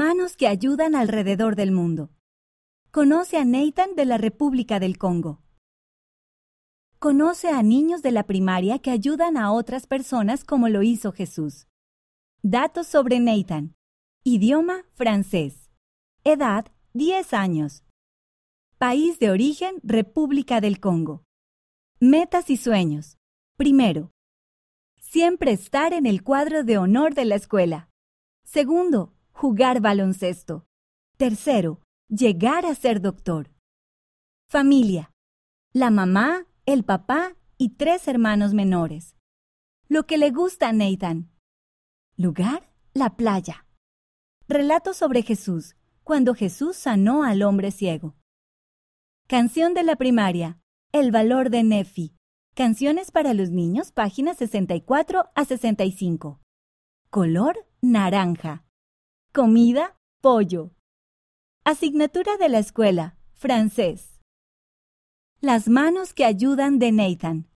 [0.00, 2.10] Manos que ayudan alrededor del mundo.
[2.92, 5.42] Conoce a Nathan de la República del Congo.
[7.00, 11.66] Conoce a niños de la primaria que ayudan a otras personas como lo hizo Jesús.
[12.44, 13.74] Datos sobre Nathan.
[14.22, 15.68] Idioma francés.
[16.22, 17.82] Edad 10 años.
[18.78, 21.24] País de origen República del Congo.
[21.98, 23.18] Metas y sueños.
[23.56, 24.12] Primero,
[25.00, 27.90] siempre estar en el cuadro de honor de la escuela.
[28.44, 30.66] Segundo, jugar baloncesto.
[31.16, 33.52] Tercero, llegar a ser doctor.
[34.50, 35.12] Familia.
[35.72, 39.14] La mamá, el papá y tres hermanos menores.
[39.88, 41.30] Lo que le gusta a Nathan.
[42.16, 43.64] Lugar, la playa.
[44.48, 48.16] Relato sobre Jesús, cuando Jesús sanó al hombre ciego.
[49.28, 50.58] Canción de la primaria.
[50.90, 52.16] El valor de Nefi.
[52.56, 56.40] Canciones para los niños, páginas 64 a 65.
[57.10, 58.64] Color naranja.
[59.38, 60.72] Comida pollo.
[61.64, 64.18] Asignatura de la escuela francés.
[65.40, 67.48] Las manos que ayudan de Nathan.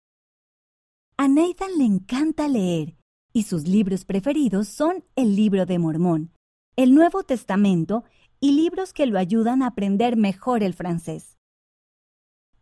[1.17, 2.97] A Nathan le encanta leer
[3.33, 6.31] y sus libros preferidos son el libro de Mormón,
[6.77, 8.05] el Nuevo Testamento
[8.39, 11.37] y libros que lo ayudan a aprender mejor el francés.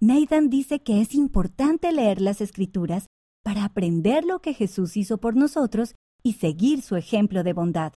[0.01, 3.05] Nathan dice que es importante leer las escrituras
[3.45, 7.93] para aprender lo que Jesús hizo por nosotros y seguir su ejemplo de bondad.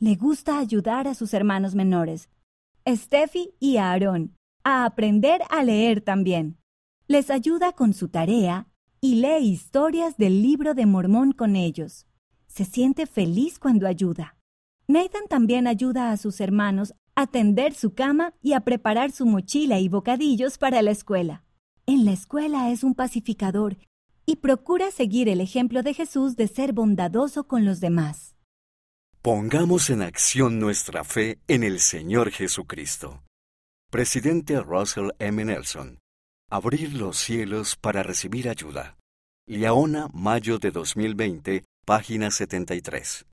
[0.00, 2.28] Le gusta ayudar a sus hermanos menores,
[2.86, 6.58] Steffi y Aarón, a aprender a leer también.
[7.06, 8.66] Les ayuda con su tarea
[9.00, 12.06] y lee historias del libro de Mormón con ellos.
[12.46, 14.36] Se siente feliz cuando ayuda.
[14.88, 19.78] Nathan también ayuda a sus hermanos a tender su cama y a preparar su mochila
[19.78, 21.44] y bocadillos para la escuela.
[21.86, 23.76] En la escuela es un pacificador
[24.26, 28.33] y procura seguir el ejemplo de Jesús de ser bondadoso con los demás.
[29.24, 33.22] Pongamos en acción nuestra fe en el Señor Jesucristo.
[33.90, 35.42] Presidente Russell M.
[35.46, 35.98] Nelson.
[36.50, 38.98] Abrir los cielos para recibir ayuda.
[39.48, 43.22] Liaona, mayo de 2020, página 73.